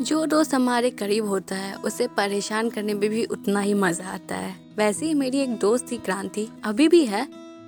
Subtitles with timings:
[0.00, 4.34] जो दोस्त हमारे करीब होता है, उसे परेशान करने में भी उतना ही मज़ा आता
[4.34, 7.26] है। वैसे ही मेरी एक दोस्त थी, क्रांति। अभी भी है,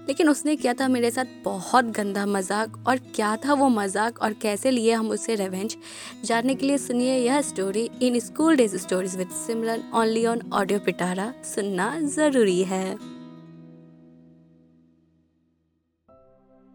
[0.08, 4.32] लेकिन उसने किया था मेरे साथ बहुत गंदा मज़ाक। और क्या था वो मज़ाक और
[4.32, 5.76] कैसे लिए हम उसे रेवेंज
[6.24, 10.78] जानने के लिए सुनिए यह story in school days stories with Simran only on audio
[10.78, 13.19] Pitara सुनना ज़रूरी है।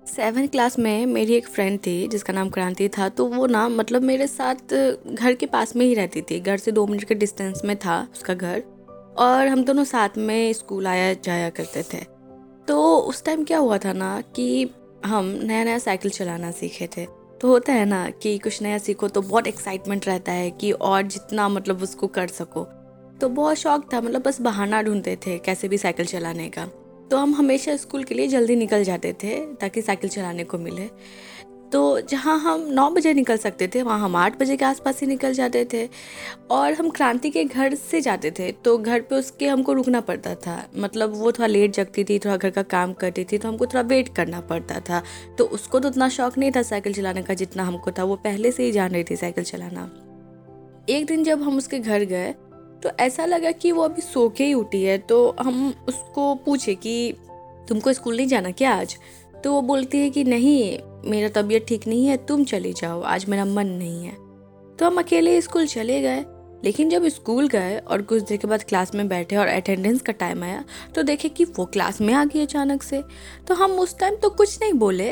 [0.08, 4.02] सेवन क्लास में मेरी एक फ्रेंड थी, जिसका नाम क्रांति था तो वो ना मतलब
[4.02, 4.74] मेरे साथ
[5.06, 8.00] घर के पास में ही रहती थी, घर से दो मिनट के डिस्टेंस में था
[8.14, 8.64] उसका घर,
[9.18, 12.04] और हम दोनों साथ में स्कूल आया जाया करते थे।
[12.68, 14.70] तो उस टाइम क्या हुआ था ना, कि
[15.06, 17.06] हम नया नया साइकिल चलाना सीखे थे।
[17.42, 21.02] तो होता है ना, कि कुछ नया सीखो तो बहुत एक्साइटमेंट रहता है कि और
[21.02, 22.64] जितना मतलब उसको कर सको।
[23.22, 26.68] तो बहुत शौक था मतलब बस बहाना ढूंढते थे कैसे भी साइकिल चलाने का।
[27.12, 30.90] तो हम हमेशा स्कूल के लिए जल्दी निकल जाते थे ताकि साइकिल चलाने को मिले।
[31.72, 35.08] तो जहाँ हम नौ बजे निकल सकते थे, वहाँ हम आठ बजे के आसपास ही
[35.08, 35.88] निकल जाते थे
[36.52, 40.36] और हम क्रांति के घर से जाते थे तो घर पे उसके हमको रुकना पड़ता
[40.38, 43.66] था। मतलब वो थोड़ा लेट जगती थी, थोड़ा घर का काम करती थी तो हमको
[43.66, 45.02] थोड़ा वेट करना पड़ता था।
[45.38, 48.52] तो उसको तो उतना शौक नहीं था साइकिल चलाने का जितना हमको था, वो पहले
[48.52, 49.90] से ही जान रही थी साइकिल चलाना।
[50.90, 52.34] एक दिन जब हम उसके घर गए
[52.86, 56.74] तो ऐसा लगा कि वो अभी सो के ही उठी है तो हम उसको पूछे
[56.76, 57.14] कि
[57.70, 58.96] तुमको स्कूल नहीं जाना क्या आज?
[59.44, 63.26] तो वो बोलती है कि नहीं, मेरा तबीयत ठीक नहीं है, तुम चले जाओ, आज
[63.30, 64.12] मेरा मन नहीं है।
[64.78, 66.24] तो हम अकेले स्कूल चले गए,
[66.64, 70.14] लेकिन जब स्कूल गए और कुछ देर के बाद क्लास में बैठे और अटेंडेंस का
[70.14, 70.64] टाइम आया
[70.96, 73.02] तो देखे कि वो क्लास में आ गई अचानक से।
[73.48, 75.12] तो हम उस टाइम तो कुछ नहीं बोले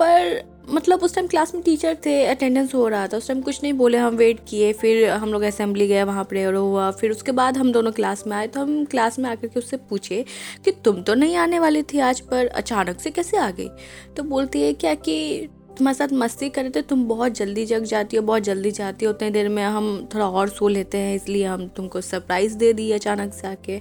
[0.00, 3.62] पर मतलब उस टाइम क्लास में टीचर थे अटेंडेंस हो रहा था। उस टाइम कुछ
[3.62, 7.32] नहीं बोले, हम वेट किए, फिर हम लोग असेंबली गए, वहाँ प्रेयर हुआ। फिर उसके
[7.32, 10.24] बाद हम दोनों क्लास में आए तो हम क्लास में आकर के उससे पूछे
[10.64, 13.68] कि तुम तो नहीं आने वाली थी आज, पर अचानक से कैसे आ गई?
[14.16, 18.16] तो बोलती है क्या कि तुम्हारे साथ मस्ती करे थे तुम बहुत जल्दी जग जाती
[18.16, 21.44] हो, बहुत जल्दी जाती हो। उतनी देर में हम थोड़ा और सो लेते हैं, इसलिए
[21.44, 23.80] हम तुमको सरप्राइज़ दे दिए अचानक से आके।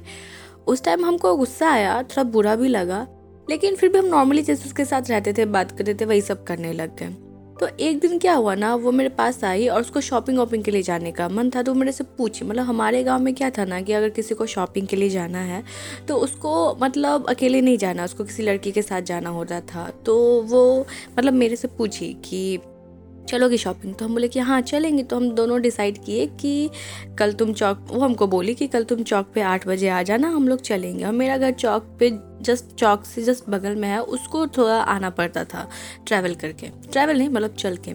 [0.68, 3.06] उस टाइम हमको गुस्सा आया, थोड़ा बुरा भी लगा।
[3.50, 6.44] लेकिन फिर भी हम नॉर्मली जैसे उसके साथ रहते थे, बात करते थे, वही सब
[6.44, 7.16] करने लग गए।
[7.60, 10.72] तो एक दिन क्या हुआ ना, वो मेरे पास आई और उसको शॉपिंग वॉपिंग के
[10.72, 13.66] लिए जाने का मन था तो मेरे से पूछी मतलब हमारे गाँव में क्या था
[13.66, 15.64] ना कि अगर किसी को शॉपिंग के लिए जाना है
[16.08, 20.42] तो उसको मतलब अकेले नहीं जाना, उसको किसी लड़की के साथ जाना होता था। तो
[20.42, 20.86] वो
[21.20, 22.60] मतलब मेरे से पूछी कि,
[23.30, 26.70] चलोगे शॉपिंग तो हम बोले कि हाँ चलेंगे। तो हम दोनों डिसाइड किए कि
[27.20, 30.30] कल तुम चौक, वो हमको बोली कि कल तुम चौक पे आठ बजे आ जाना,
[30.30, 32.10] हम लोग चलेंगे। और मेरा घर चौक पे
[32.46, 35.68] जस्ट चौक से जस्ट बगल में है, उसको थोड़ा आना पड़ता था
[36.08, 37.94] ट्रैवल करके। ट्रैवल नहीं मतलब चल के।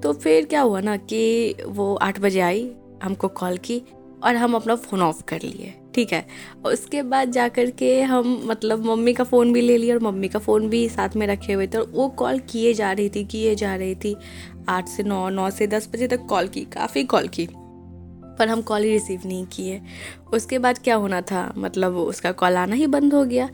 [0.00, 2.70] तो फिर क्या हुआ ना कि वो आठ बजे आई,
[3.02, 3.82] हमको कॉल की
[4.24, 6.26] और हम अपना फ़ोन ऑफ़ कर लिए, ठीक है?
[6.64, 10.28] उसके बाद जा कर के हम मतलब मम्मी का फ़ोन भी ले लिया और मम्मी
[10.28, 13.24] का फ़ोन भी साथ में रखे हुए थे और वो कॉल किए जा रही थी,
[13.24, 14.16] किए जा रही थी।
[14.68, 17.48] आठ से नौ नौ से दस बजे तक कॉल की, काफ़ी कॉल की।
[18.38, 19.80] पर हम कॉल ही रिसीव नहीं किए।
[20.32, 23.48] उसके बाद क्या होना था मतलब उसका कॉल आना ही बंद हो गया।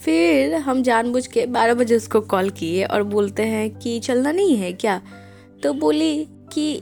[0.00, 4.56] फिर हम जानबूझ के बारह बजे उसको कॉल किए और बोलते हैं कि चलना नहीं
[4.56, 5.00] है क्या?
[5.62, 6.80] तो बोली कि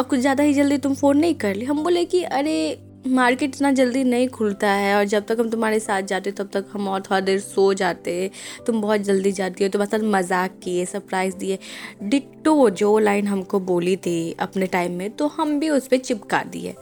[0.00, 1.64] कुछ ज़्यादा ही जल्दी तुम फ़ोन नहीं कर ली?
[1.64, 5.78] हम बोले कि, अरे मार्केट इतना जल्दी नहीं खुलता है और जब तक हम तुम्हारे
[5.80, 8.30] साथ जाते तब तक हम और थोड़ा देर सो जाते।
[8.66, 11.58] तुम बहुत जल्दी जाती हो। तुम्हारे साथ मज़ाक किए सरप्राइज़ दिए।
[12.02, 16.42] डिट्टो जो लाइन हमको बोली थी अपने टाइम में तो हम भी उस पर चिपका
[16.42, 16.74] दिए।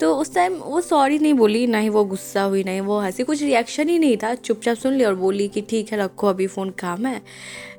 [0.00, 3.22] तो उस टाइम वो सॉरी नहीं बोली, ना ही वो गुस्सा हुई नहीं वो हँसी,
[3.22, 6.46] कुछ रिएक्शन ही नहीं था। चुपचाप सुन लिया और बोली कि ठीक है, रखो अभी
[6.46, 7.22] फ़ोन काम है।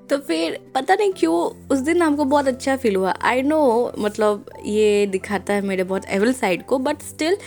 [0.10, 1.36] तो फिर पता नहीं क्यों
[1.72, 6.06] उस दिन हमको बहुत अच्छा फील हुआ। आई नो मतलब ये दिखाता है मेरे बहुत
[6.10, 7.38] एवल साइड को बट स्टिल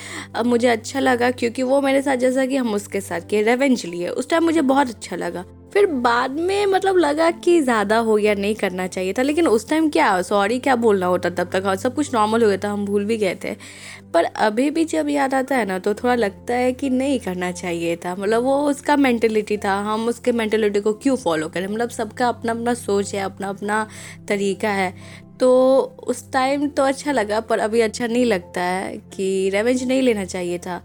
[0.47, 4.08] मुझे अच्छा लगा क्योंकि वो मेरे साथ जैसा कि हम उसके साथ किए रेवेंज लिए।
[4.08, 8.34] उस टाइम मुझे बहुत अच्छा लगा। फिर बाद में मतलब लगा कि ज़्यादा हो गया,
[8.34, 11.66] नहीं करना चाहिए था। लेकिन उस टाइम क्या सॉरी क्या बोलना होता तब तक?
[11.66, 13.54] और सब कुछ नॉर्मल हो गया था, हम भूल भी गए थे।
[14.14, 17.50] पर अभी भी जब याद आता है ना तो थोड़ा लगता है कि नहीं करना
[17.53, 21.66] चाहिए था। मतलब वो उसका मैंटेलिटी था, हम उसके मैंटेलिटी को क्यों फॉलो करें?
[21.69, 23.87] मतलब सबका अपना अपना सोच है अपना अपना
[24.28, 24.94] तरीका है।
[25.40, 30.02] तो उस टाइम तो अच्छा लगा, पर अभी अच्छा नहीं लगता है कि रेवेंज नहीं
[30.02, 30.76] लेना चाहिए था।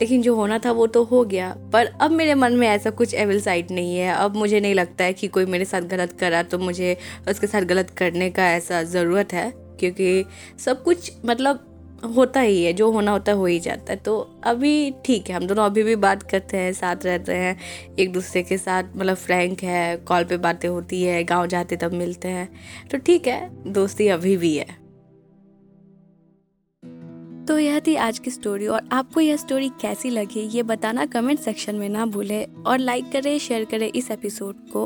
[0.00, 3.14] लेकिन जो होना था वो तो हो गया। पर अब मेरे मन में ऐसा कुछ
[3.14, 6.42] एविल साइड नहीं है। अब मुझे नहीं लगता है कि कोई मेरे साथ गलत करा
[6.42, 6.96] तो मुझे
[7.28, 10.24] उसके साथ गलत करने का ऐसा ज़रूरत है। क्योंकि
[10.64, 11.70] सब कुछ मतलब
[12.04, 15.36] होता ही है, जो होना होता है हो ही जाता है। तो अभी ठीक है,
[15.36, 17.56] हम दोनों अभी भी बात करते हैं, साथ रहते हैं,
[17.98, 21.92] एक दूसरे के साथ मतलब फ्रैंक है, कॉल पे बातें होती है, गाँव जाते तब
[21.92, 22.48] मिलते हैं।
[22.90, 24.83] तो ठीक है, दोस्ती अभी भी है।
[27.48, 31.38] तो यह थी आज की स्टोरी और आपको यह स्टोरी कैसी लगी, ये बताना कमेंट
[31.38, 34.84] सेक्शन में ना भूलें और लाइक करें शेयर करें इस एपिसोड को।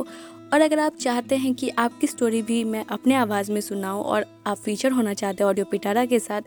[0.52, 4.25] और अगर आप चाहते हैं कि आपकी स्टोरी भी मैं अपने आवाज़ में सुनाऊँ और
[4.46, 6.43] आप फीचर होना चाहते हैं ऑडियो पिटारा के साथ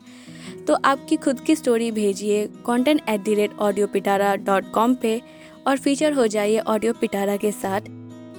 [0.68, 5.22] तो आपकी खुद की स्टोरी भेजिए content at the rate audio Pitara dot com पर
[5.68, 7.90] और फीचर हो जाइए ऑडियो पिटारा के साथ।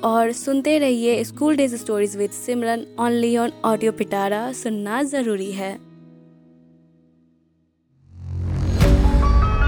[0.05, 5.77] और सुनते रहिए school days stories with Simran only on audio Pitara सुनना ज़रूरी है।